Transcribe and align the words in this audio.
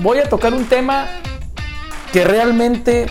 voy 0.00 0.18
a 0.18 0.28
tocar 0.28 0.54
un 0.54 0.64
tema 0.64 1.08
que 2.12 2.24
realmente 2.24 3.06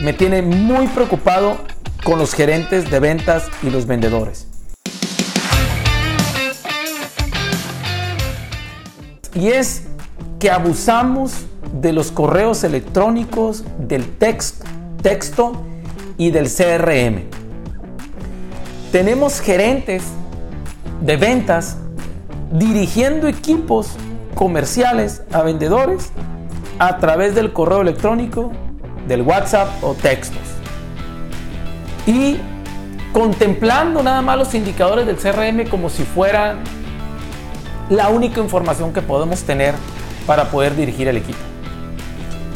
me 0.00 0.12
tiene 0.12 0.42
muy 0.42 0.88
preocupado 0.88 1.56
con 2.04 2.18
los 2.18 2.34
gerentes 2.34 2.90
de 2.90 3.00
ventas 3.00 3.44
y 3.62 3.70
los 3.70 3.86
vendedores. 3.86 4.48
Y 9.34 9.48
es 9.48 9.84
que 10.40 10.50
abusamos 10.50 11.32
de 11.80 11.92
los 11.92 12.10
correos 12.10 12.64
electrónicos, 12.64 13.64
del 13.78 14.04
texto 14.16 15.64
y 16.16 16.30
del 16.30 16.48
CRM. 16.50 17.24
Tenemos 18.92 19.40
gerentes 19.40 20.04
de 21.02 21.16
ventas 21.16 21.76
dirigiendo 22.50 23.28
equipos 23.28 23.96
comerciales 24.36 25.22
a 25.32 25.42
vendedores 25.42 26.12
a 26.78 26.98
través 26.98 27.34
del 27.34 27.52
correo 27.54 27.80
electrónico, 27.80 28.52
del 29.08 29.22
WhatsApp 29.22 29.82
o 29.82 29.94
textos. 29.94 30.42
Y 32.06 32.36
contemplando 33.12 34.02
nada 34.02 34.20
más 34.20 34.38
los 34.38 34.54
indicadores 34.54 35.06
del 35.06 35.16
CRM 35.16 35.68
como 35.70 35.88
si 35.88 36.04
fueran 36.04 36.58
la 37.88 38.10
única 38.10 38.40
información 38.40 38.92
que 38.92 39.00
podemos 39.00 39.42
tener 39.42 39.74
para 40.26 40.50
poder 40.50 40.76
dirigir 40.76 41.08
el 41.08 41.16
equipo. 41.16 41.38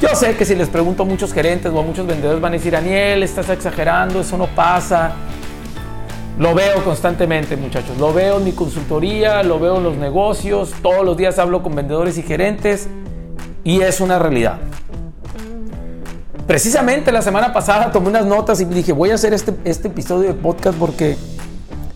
Yo 0.03 0.15
sé 0.15 0.37
que 0.37 0.45
si 0.45 0.55
les 0.55 0.69
pregunto 0.69 1.05
a 1.05 1.07
muchos 1.07 1.33
gerentes 1.33 1.73
o 1.73 1.81
a 1.81 1.83
muchos 1.83 2.07
vendedores 2.07 2.43
van 2.43 2.53
a 2.53 2.57
decir, 2.57 2.73
Daniel, 2.73 3.23
estás 3.23 3.49
exagerando, 3.49 4.21
eso 4.21 4.37
no 4.37 4.49
pasa. 4.49 5.13
Lo 6.39 6.55
veo 6.55 6.83
constantemente, 6.85 7.57
muchachos. 7.57 7.99
Lo 7.99 8.13
veo 8.13 8.39
en 8.39 8.45
mi 8.45 8.53
consultoría, 8.53 9.43
lo 9.43 9.59
veo 9.59 9.77
en 9.77 9.85
los 9.85 9.97
negocios. 9.97 10.73
Todos 10.83 11.05
los 11.05 11.17
días 11.17 11.39
hablo 11.39 11.63
con 11.63 11.75
vendedores 11.75 12.17
y 12.19 12.23
gerentes 12.23 12.89
y 13.65 13.81
es 13.83 14.01
una 14.01 14.19
realidad. 14.19 14.59
Precisamente 16.47 17.13
la 17.13 17.23
semana 17.23 17.53
pasada 17.53 17.93
tomé 17.93 18.09
unas 18.09 18.27
notas 18.27 18.61
y 18.61 18.65
dije, 18.65 18.93
voy 18.93 19.11
a 19.11 19.15
hacer 19.15 19.33
este, 19.35 19.55
este 19.65 19.89
episodio 19.89 20.29
de 20.29 20.35
podcast 20.35 20.77
porque 20.79 21.17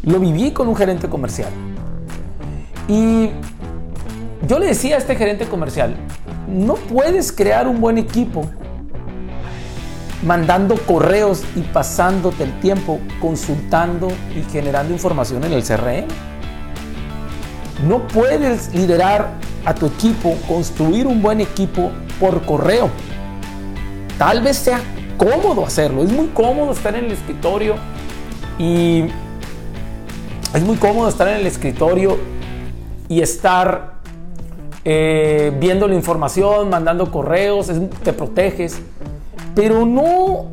lo 0.03 0.21
viví 0.21 0.53
con 0.53 0.69
un 0.69 0.77
gerente 0.77 1.09
comercial. 1.09 1.49
Y 2.87 3.31
yo 4.47 4.59
le 4.59 4.67
decía 4.67 4.97
a 4.97 4.99
este 4.99 5.17
gerente 5.17 5.47
comercial, 5.47 5.97
no 6.47 6.75
puedes 6.75 7.33
crear 7.33 7.67
un 7.67 7.81
buen 7.81 7.99
equipo 7.99 8.47
mandando 10.25 10.77
correos 10.77 11.45
y 11.55 11.61
pasándote 11.61 12.45
el 12.45 12.61
tiempo 12.61 12.99
consultando 13.21 14.09
y 14.35 14.43
generando 14.51 14.93
información 14.93 15.45
en 15.45 15.53
el 15.53 15.63
CRM. 15.63 16.07
No 17.87 18.07
puedes 18.09 18.75
liderar 18.75 19.29
a 19.65 19.75
tu 19.75 19.87
equipo, 19.87 20.37
construir 20.49 21.07
un 21.07 21.21
buen 21.21 21.41
equipo 21.41 21.91
por 22.19 22.43
correo. 22.43 22.91
Tal 24.19 24.43
vez 24.43 24.57
sea 24.57 24.81
cómodo 25.19 25.67
hacerlo, 25.67 26.03
es 26.03 26.11
muy 26.11 26.29
cómodo 26.29 26.73
estar 26.73 26.95
en 26.95 27.07
el 27.07 27.13
escritorio 27.13 27.75
y 28.59 29.05
es 30.55 30.63
muy 30.63 30.77
cómodo 30.77 31.09
estar 31.09 31.29
en 31.29 31.37
el 31.37 31.47
escritorio 31.47 32.17
y 33.09 33.21
estar 33.21 33.95
eh, 34.85 35.53
viendo 35.61 35.89
la 35.89 35.95
información, 35.95 36.71
mandando 36.71 37.11
correos, 37.11 37.71
te 38.03 38.13
proteges, 38.13 38.81
pero 39.55 39.87
no, 39.87 40.47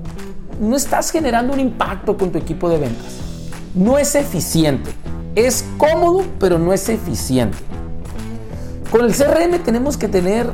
no 0.59 0.75
estás 0.75 1.11
generando 1.11 1.53
un 1.53 1.59
impacto 1.59 2.17
con 2.17 2.31
tu 2.31 2.38
equipo 2.38 2.69
de 2.69 2.77
ventas. 2.77 3.19
No 3.73 3.97
es 3.97 4.16
eficiente. 4.16 4.91
Es 5.35 5.66
cómodo, 5.77 6.23
pero 6.39 6.59
no 6.59 6.73
es 6.73 6.89
eficiente. 6.89 7.57
Con 8.91 9.05
el 9.05 9.16
CRM 9.16 9.59
tenemos 9.63 9.97
que 9.97 10.07
tener 10.07 10.47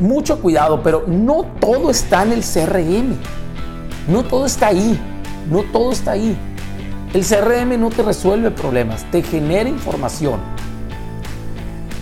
mucho 0.00 0.40
cuidado, 0.40 0.82
pero 0.82 1.04
no 1.06 1.44
todo 1.60 1.90
está 1.90 2.24
en 2.24 2.32
el 2.32 2.42
CRM. 2.42 3.16
No 4.08 4.24
todo 4.24 4.46
está 4.46 4.68
ahí. 4.68 4.98
No 5.48 5.62
todo 5.62 5.92
está 5.92 6.12
ahí. 6.12 6.36
El 7.14 7.24
CRM 7.24 7.80
no 7.80 7.90
te 7.90 8.02
resuelve 8.02 8.50
problemas, 8.50 9.04
te 9.10 9.22
genera 9.22 9.68
información 9.68 10.40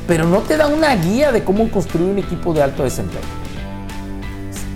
pero 0.08 0.24
no 0.24 0.38
te 0.38 0.56
da 0.56 0.66
una 0.68 0.96
guía 0.96 1.30
de 1.30 1.44
cómo 1.44 1.70
construir 1.70 2.10
un 2.10 2.18
equipo 2.18 2.54
de 2.54 2.62
alto 2.62 2.82
desempeño. 2.82 3.20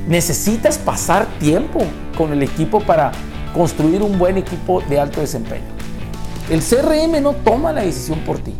Necesitas 0.08 0.78
pasar 0.78 1.26
tiempo 1.38 1.80
con 2.16 2.32
el 2.32 2.42
equipo 2.42 2.80
para 2.80 3.12
construir 3.54 4.02
un 4.02 4.18
buen 4.18 4.36
equipo 4.36 4.82
de 4.88 4.98
alto 4.98 5.20
desempeño. 5.20 5.62
El 6.50 6.60
CRM 6.60 7.22
no 7.22 7.32
toma 7.32 7.72
la 7.72 7.82
decisión 7.82 8.20
por 8.20 8.38
ti. 8.38 8.54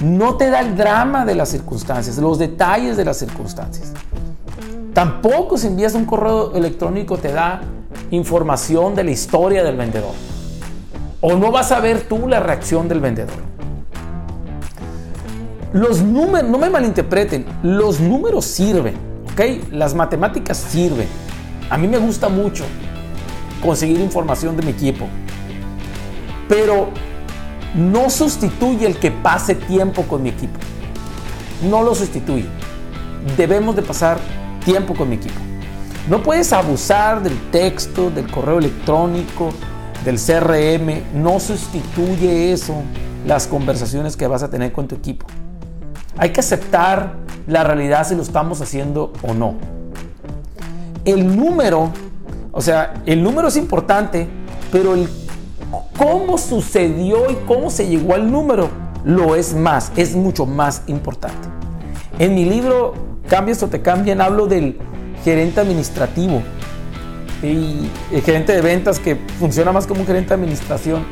No 0.00 0.36
te 0.36 0.48
da 0.48 0.60
el 0.60 0.76
drama 0.76 1.24
de 1.24 1.34
las 1.34 1.50
circunstancias, 1.50 2.16
los 2.18 2.38
detalles 2.38 2.96
de 2.96 3.04
las 3.04 3.18
circunstancias. 3.18 3.92
Tampoco 4.94 5.58
si 5.58 5.66
envías 5.66 5.94
un 5.94 6.04
correo 6.04 6.54
electrónico 6.54 7.18
te 7.18 7.32
da 7.32 7.60
información 8.10 8.94
de 8.94 9.04
la 9.04 9.10
historia 9.10 9.62
del 9.62 9.76
vendedor. 9.76 10.14
O 11.20 11.34
no 11.34 11.50
vas 11.50 11.72
a 11.72 11.80
ver 11.80 12.02
tú 12.02 12.28
la 12.28 12.40
reacción 12.40 12.88
del 12.88 13.00
vendedor. 13.00 13.48
Los 15.72 16.00
números, 16.00 16.48
no 16.48 16.58
me 16.58 16.70
malinterpreten, 16.70 17.44
los 17.62 18.00
números 18.00 18.46
sirven, 18.46 18.94
¿ok? 19.38 19.72
Las 19.72 19.94
matemáticas 19.94 20.56
sirven. 20.56 21.06
A 21.70 21.78
mí 21.78 21.86
me 21.86 21.98
gusta 21.98 22.28
mucho 22.28 22.64
conseguir 23.62 24.00
información 24.00 24.56
de 24.56 24.62
mi 24.64 24.70
equipo, 24.72 25.06
pero 26.48 26.88
no 27.74 28.10
sustituye 28.10 28.86
el 28.86 28.98
que 28.98 29.10
pase 29.10 29.54
tiempo 29.54 30.02
con 30.02 30.22
mi 30.22 30.30
equipo. 30.30 30.58
No 31.70 31.82
lo 31.82 31.94
sustituye. 31.94 32.46
Debemos 33.36 33.76
de 33.76 33.82
pasar 33.82 34.18
tiempo 34.64 34.94
con 34.94 35.08
mi 35.08 35.16
equipo. 35.16 35.38
No 36.08 36.22
puedes 36.22 36.52
abusar 36.52 37.22
del 37.22 37.38
texto, 37.50 38.10
del 38.10 38.30
correo 38.30 38.58
electrónico, 38.58 39.50
del 40.04 40.18
CRM. 40.18 41.20
No 41.22 41.38
sustituye 41.38 42.52
eso 42.52 42.82
las 43.26 43.46
conversaciones 43.46 44.16
que 44.16 44.26
vas 44.26 44.42
a 44.42 44.50
tener 44.50 44.72
con 44.72 44.88
tu 44.88 44.94
equipo. 44.94 45.26
Hay 46.16 46.30
que 46.30 46.40
aceptar 46.40 47.27
la 47.48 47.64
realidad 47.64 48.06
si 48.06 48.14
lo 48.14 48.22
estamos 48.22 48.60
haciendo 48.60 49.12
o 49.22 49.34
no. 49.34 49.54
El 51.04 51.36
número, 51.36 51.90
o 52.52 52.60
sea, 52.60 53.02
el 53.06 53.22
número 53.22 53.48
es 53.48 53.56
importante, 53.56 54.28
pero 54.70 54.94
el 54.94 55.08
cómo 55.96 56.38
sucedió 56.38 57.30
y 57.30 57.34
cómo 57.46 57.70
se 57.70 57.88
llegó 57.88 58.14
al 58.14 58.30
número 58.30 58.68
lo 59.04 59.34
es 59.34 59.54
más, 59.54 59.90
es 59.96 60.14
mucho 60.14 60.44
más 60.44 60.82
importante. 60.86 61.48
En 62.18 62.34
mi 62.34 62.44
libro 62.44 62.94
Cambias 63.28 63.62
o 63.62 63.68
te 63.68 63.82
cambian 63.82 64.20
hablo 64.20 64.46
del 64.46 64.78
gerente 65.22 65.60
administrativo 65.60 66.42
y 67.42 67.88
el 68.10 68.22
gerente 68.22 68.52
de 68.52 68.62
ventas 68.62 68.98
que 68.98 69.16
funciona 69.38 69.70
más 69.70 69.86
como 69.86 70.00
un 70.00 70.06
gerente 70.06 70.30
de 70.30 70.34
administración 70.34 71.04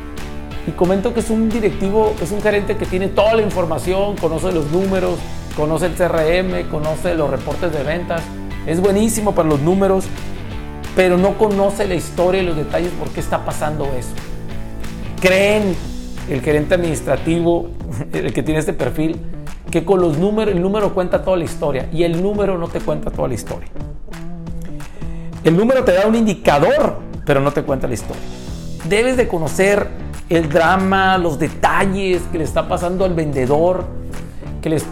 y 0.65 0.71
comento 0.71 1.13
que 1.13 1.21
es 1.21 1.29
un 1.29 1.47
directivo, 1.47 2.13
es 2.21 2.31
un 2.31 2.41
gerente 2.41 2.75
que 2.75 2.85
tiene 2.85 3.07
toda 3.07 3.35
la 3.35 3.41
información, 3.41 4.17
conoce 4.17 4.51
los 4.51 4.69
números, 4.71 5.19
conoce 5.57 5.87
el 5.87 5.93
CRM, 5.95 6.69
conoce 6.69 7.15
los 7.15 7.31
reportes 7.31 7.73
de 7.73 7.83
ventas, 7.83 8.21
es 8.67 8.79
buenísimo 8.79 9.33
para 9.33 9.49
los 9.49 9.59
números, 9.59 10.05
pero 10.95 11.17
no 11.17 11.37
conoce 11.37 11.87
la 11.87 11.95
historia 11.95 12.43
y 12.43 12.45
los 12.45 12.55
detalles 12.55 12.91
por 12.91 13.09
qué 13.09 13.19
está 13.19 13.43
pasando 13.43 13.85
eso. 13.97 14.09
Creen 15.19 15.75
el 16.29 16.41
gerente 16.41 16.75
administrativo, 16.75 17.69
el 18.13 18.31
que 18.33 18.43
tiene 18.43 18.59
este 18.59 18.73
perfil, 18.73 19.19
que 19.71 19.83
con 19.83 19.99
los 19.99 20.17
números, 20.17 20.53
el 20.53 20.61
número 20.61 20.93
cuenta 20.93 21.23
toda 21.23 21.37
la 21.37 21.43
historia 21.43 21.89
y 21.91 22.03
el 22.03 22.21
número 22.21 22.57
no 22.57 22.67
te 22.67 22.79
cuenta 22.79 23.09
toda 23.09 23.27
la 23.27 23.33
historia. 23.33 23.67
El 25.43 25.57
número 25.57 25.83
te 25.83 25.93
da 25.93 26.05
un 26.05 26.15
indicador, 26.15 26.99
pero 27.25 27.39
no 27.39 27.51
te 27.51 27.63
cuenta 27.63 27.87
la 27.87 27.95
historia. 27.95 28.21
Debes 28.87 29.17
de 29.17 29.27
conocer 29.27 29.87
el 30.29 30.49
drama, 30.49 31.17
los 31.17 31.39
detalles 31.39 32.21
que 32.31 32.37
le 32.37 32.43
está 32.43 32.67
pasando 32.67 33.05
al 33.05 33.13
vendedor, 33.15 33.85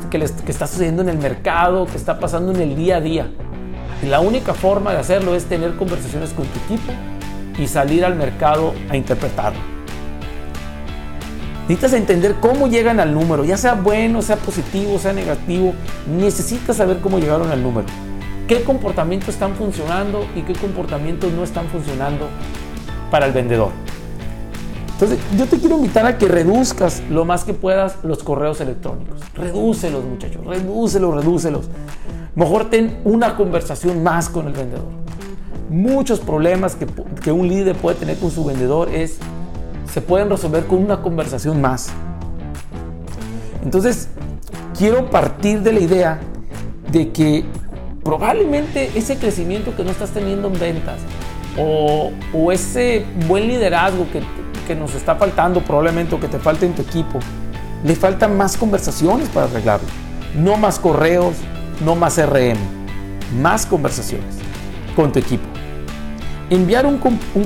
que, 0.09 0.51
está 0.51 0.67
sucediendo 0.67 1.01
en 1.01 1.09
el 1.09 1.17
mercado, 1.17 1.85
que 1.85 1.97
está 1.97 2.19
pasando 2.19 2.51
en 2.53 2.61
el 2.61 2.75
día 2.75 2.97
a 2.97 3.01
día. 3.01 3.29
Y 4.03 4.07
la 4.07 4.19
única 4.19 4.53
forma 4.53 4.91
de 4.91 4.99
hacerlo 4.99 5.35
es 5.35 5.45
tener 5.45 5.75
conversaciones 5.75 6.31
con 6.31 6.45
tu 6.45 6.59
equipo 6.59 6.91
y 7.57 7.67
salir 7.67 8.05
al 8.05 8.15
mercado 8.15 8.73
a 8.89 8.97
interpretarlo. 8.97 9.59
Necesitas 11.67 11.93
entender 11.93 12.35
cómo 12.41 12.67
llegan 12.67 12.99
al 12.99 13.13
número, 13.13 13.43
ya 13.43 13.57
sea 13.57 13.73
bueno, 13.73 14.21
sea 14.21 14.35
positivo, 14.35 14.99
sea 14.99 15.13
negativo. 15.13 15.73
Necesitas 16.07 16.77
saber 16.77 16.99
cómo 16.99 17.17
llegaron 17.17 17.49
al 17.49 17.63
número. 17.63 17.87
¿Qué 18.47 18.63
comportamientos 18.63 19.29
están 19.29 19.55
funcionando 19.55 20.27
y 20.35 20.43
qué 20.43 20.53
comportamientos 20.53 21.31
no 21.33 21.43
están 21.43 21.67
funcionando 21.69 22.27
para 23.09 23.25
el 23.25 23.31
vendedor? 23.31 23.84
Entonces, 24.95 25.19
yo 25.37 25.45
te 25.45 25.59
quiero 25.59 25.75
invitar 25.75 26.05
a 26.05 26.17
que 26.17 26.25
reduzcas 26.25 27.03
lo 27.09 27.25
más 27.25 27.43
que 27.43 27.53
puedas 27.53 27.97
los 28.03 28.23
correos 28.23 28.61
electrónicos. 28.61 29.19
Redúcelos, 29.35 30.05
muchachos, 30.05 30.45
redúcelos, 30.45 31.15
redúcelos. 31.15 31.65
Mejor 32.33 32.69
ten 32.69 33.01
una 33.03 33.35
conversación 33.35 34.03
más 34.03 34.29
con 34.29 34.47
el 34.47 34.53
vendedor. 34.53 34.87
Muchos 35.69 36.21
problemas 36.21 36.77
que, 36.77 36.87
que 37.21 37.33
un 37.33 37.49
líder 37.49 37.75
puede 37.75 37.97
tener 37.97 38.17
con 38.17 38.31
su 38.31 38.45
vendedor 38.45 38.87
es, 38.87 39.17
se 39.91 39.99
pueden 39.99 40.29
resolver 40.29 40.65
con 40.65 40.81
una 40.81 41.01
conversación 41.01 41.59
más. 41.59 41.89
Entonces, 43.65 44.07
quiero 44.77 45.09
partir 45.09 45.61
de 45.61 45.73
la 45.73 45.79
idea 45.81 46.19
de 46.89 47.11
que 47.11 47.43
probablemente 48.01 48.91
ese 48.95 49.17
crecimiento 49.17 49.75
que 49.75 49.83
no 49.83 49.91
estás 49.91 50.11
teniendo 50.11 50.47
en 50.47 50.57
ventas 50.57 50.99
o, 51.57 52.11
ese 52.51 53.05
buen 53.27 53.47
liderazgo 53.47 54.05
que, 54.11 54.21
que, 54.65 54.75
nos 54.75 54.95
está 54.95 55.15
faltando 55.15 55.61
probablemente 55.61 56.15
o 56.15 56.19
que 56.19 56.27
te 56.27 56.39
falta 56.39 56.65
en 56.65 56.73
tu 56.73 56.81
equipo, 56.81 57.19
le 57.83 57.95
faltan 57.95 58.35
más 58.35 58.57
conversaciones 58.57 59.29
para 59.29 59.45
arreglarlo. 59.45 59.87
No 60.35 60.57
más 60.57 60.79
correos, 60.79 61.35
no 61.83 61.95
más 61.95 62.17
RM, 62.17 62.57
más 63.41 63.65
conversaciones 63.65 64.35
con 64.95 65.11
tu 65.11 65.19
equipo. 65.19 65.45
Enviar 66.49 66.85
un, 66.85 66.99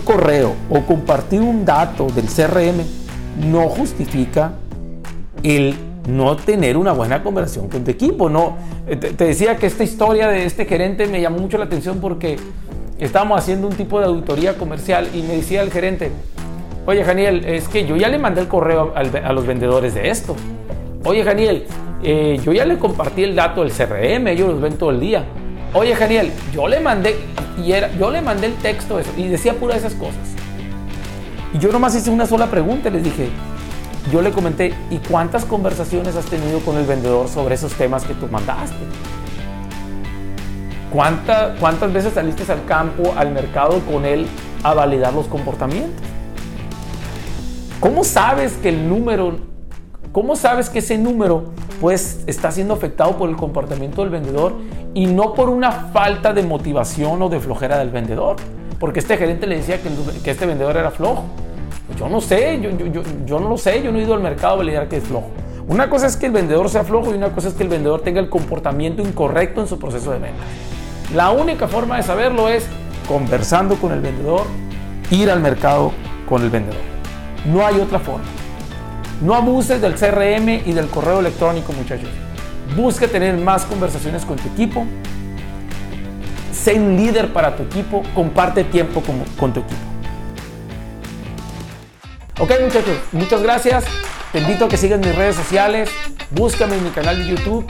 correo 0.04 0.56
o 0.70 0.82
compartir 0.82 1.42
un 1.42 1.64
dato 1.64 2.08
del 2.08 2.26
CRM 2.26 2.84
no 3.50 3.70
justifica 3.70 4.52
el 5.42 5.76
no 6.08 6.36
tener 6.36 6.76
una 6.76 6.92
buena 6.92 7.24
conversación 7.24 7.70
con 7.70 7.84
tu 7.84 7.92
equipo. 7.92 8.30
No, 8.30 8.58
eh, 8.88 8.98
te, 8.98 9.24
decía 9.24 9.56
que 9.56 9.68
esta 9.68 9.84
historia 9.84 10.28
de 10.28 10.46
este 10.46 10.66
gerente 10.66 11.08
me 11.08 11.22
llamó 11.22 11.40
mucho 11.40 11.58
la 11.58 11.66
atención 11.66 12.00
porque 12.00 12.38
estábamos 12.98 13.40
haciendo 13.40 13.68
un 13.68 13.76
tipo 13.76 14.00
de 14.00 14.08
auditoría 14.08 14.58
comercial 14.58 15.10
y 15.14 15.22
me 15.22 15.38
decía 15.38 15.62
el 15.62 15.72
gerente, 15.72 16.12
oye 16.90 17.04
Janiel, 17.04 17.46
es 17.46 17.68
que 17.68 17.86
yo 17.86 17.96
ya 17.98 18.10
le 18.10 18.18
mandé 18.18 18.42
el 18.42 18.48
correo 18.48 18.94
a 18.96 19.34
los 19.34 19.46
vendedores 19.46 19.94
de 19.94 20.10
esto. 20.10 20.36
Oye 21.06 21.24
Janiel, 21.24 21.68
eh, 22.02 22.40
yo 22.44 22.52
ya 22.52 22.66
le 22.66 22.80
compartí 22.80 23.24
el 23.24 23.36
dato 23.36 23.64
del 23.64 23.72
CRM, 23.72 24.28
ellos 24.28 24.50
los 24.50 24.60
ven 24.60 24.76
todo 24.76 24.90
el 24.90 25.00
día. 25.00 25.24
Oye 25.76 25.94
Janiel, 25.96 26.32
yo 26.52 26.68
le 26.68 26.80
mandé, 26.80 27.16
y 27.64 27.74
era, 27.74 27.96
yo 27.96 28.10
le 28.10 28.24
mandé 28.24 28.48
el 28.48 28.56
texto 28.56 28.98
eso, 28.98 29.12
y 29.16 29.28
decía 29.28 29.54
pura 29.54 29.76
esas 29.76 29.94
cosas. 29.94 30.16
Y 31.54 31.60
yo 31.60 31.72
nomás 31.72 31.94
hice 31.94 32.10
una 32.10 32.26
sola 32.26 32.48
pregunta, 32.48 32.90
les 32.90 33.04
dije, 33.04 33.30
yo 34.12 34.24
le 34.24 34.32
comenté, 34.32 34.74
¿y 34.90 34.98
cuántas 34.98 35.46
conversaciones 35.46 36.16
has 36.16 36.26
tenido 36.26 36.60
con 36.62 36.76
el 36.76 36.88
vendedor 36.88 37.28
sobre 37.28 37.54
esos 37.54 37.72
temas 37.74 38.04
que 38.04 38.16
tú 38.16 38.28
mandaste? 38.32 38.78
¿Cuántas 40.92 41.94
veces 41.94 42.14
saliste 42.16 42.52
al 42.52 42.66
campo, 42.66 43.14
al 43.16 43.32
mercado 43.32 43.80
con 43.82 44.06
él 44.06 44.26
a 44.64 44.74
validar 44.74 45.14
los 45.14 45.28
comportamientos? 45.28 46.09
¿Cómo 47.80 48.04
sabes 48.04 48.58
que 48.58 48.68
el 48.70 48.90
número, 48.90 49.38
cómo 50.12 50.36
sabes 50.36 50.70
que 50.70 50.80
ese 50.80 50.98
número 50.98 51.46
pues 51.80 52.24
está 52.28 52.52
siendo 52.52 52.74
afectado 52.74 53.18
por 53.18 53.30
el 53.30 53.38
comportamiento 53.38 54.02
del 54.02 54.10
vendedor 54.10 54.56
y 54.94 55.06
no 55.06 55.34
por 55.34 55.48
una 55.48 55.72
falta 55.72 56.34
de 56.34 56.44
motivación 56.44 57.22
o 57.22 57.30
de 57.30 57.40
flojera 57.40 57.78
del 57.78 57.90
vendedor? 57.90 58.36
Porque 58.82 59.00
este 59.00 59.16
gerente 59.16 59.48
le 59.48 59.56
decía 59.58 59.82
que, 59.82 59.90
que 60.22 60.32
este 60.32 60.46
vendedor 60.46 60.76
era 60.76 60.92
flojo. 60.92 61.24
Yo 61.98 62.10
no 62.10 62.20
sé, 62.20 62.60
yo, 62.62 62.70
yo, 62.72 63.02
yo, 63.26 63.40
no 63.40 63.48
lo 63.48 63.58
sé, 63.58 63.82
yo 63.82 63.94
no 63.94 64.00
he 64.00 64.04
ido 64.04 64.14
al 64.14 64.22
mercado 64.22 64.56
a 64.56 64.58
validar 64.58 64.90
que 64.90 64.98
es 64.98 65.04
flojo. 65.06 65.30
Una 65.70 65.90
cosa 65.90 66.08
es 66.08 66.18
que 66.18 66.26
el 66.26 66.34
vendedor 66.34 66.70
sea 66.70 66.84
flojo 66.84 67.12
y 67.12 67.14
una 67.14 67.32
cosa 67.32 67.48
es 67.48 67.54
que 67.54 67.64
el 67.64 67.70
vendedor 67.70 68.02
tenga 68.02 68.20
el 68.20 68.30
comportamiento 68.30 69.02
incorrecto 69.02 69.62
en 69.62 69.68
su 69.68 69.80
proceso 69.80 70.12
de 70.12 70.20
venta. 70.20 70.44
La 71.16 71.32
única 71.32 71.70
forma 71.70 71.96
de 71.96 72.04
saberlo 72.04 72.50
es 72.50 72.68
conversando 73.08 73.76
con 73.76 73.94
el 73.94 74.02
vendedor, 74.02 74.42
ir 75.12 75.32
al 75.32 75.40
mercado 75.40 75.94
con 76.28 76.42
el 76.42 76.50
vendedor. 76.50 76.99
No 77.46 77.66
hay 77.66 77.80
otra 77.80 78.00
forma. 78.00 78.26
No 79.22 79.36
abuses 79.36 79.82
del 79.82 79.96
CRM 79.96 80.62
y 80.66 80.74
del 80.74 80.88
correo 80.88 81.20
electrónico, 81.20 81.74
muchachos. 81.74 82.10
Busca 82.76 83.08
tener 83.08 83.38
más 83.38 83.66
conversaciones 83.66 84.26
con 84.26 84.38
tu 84.38 84.48
equipo. 84.50 84.86
Sé 86.52 86.76
un 86.76 86.96
líder 86.96 87.34
para 87.34 87.56
tu 87.56 87.64
equipo. 87.64 88.04
Comparte 88.14 88.64
tiempo 88.64 89.02
con, 89.02 89.24
con 89.38 89.54
tu 89.54 89.62
equipo. 89.62 89.90
Ok 92.40 92.52
muchachos, 92.62 92.98
muchas 93.12 93.44
gracias. 93.44 93.84
Te 94.32 94.40
invito 94.40 94.66
a 94.66 94.70
que 94.70 94.78
sigas 94.78 95.00
mis 95.00 95.14
redes 95.14 95.36
sociales, 95.36 95.90
búscame 96.32 96.78
en 96.78 96.84
mi 96.86 96.90
canal 96.92 97.18
de 97.18 97.28
YouTube 97.28 97.66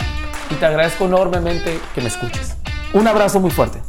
y 0.51 0.55
te 0.55 0.65
agradezco 0.65 1.05
enormemente 1.05 1.79
que 1.95 2.01
me 2.01 2.07
escuches. 2.07 2.55
Un 2.93 3.07
abrazo 3.07 3.39
muy 3.39 3.49
fuerte. 3.49 3.79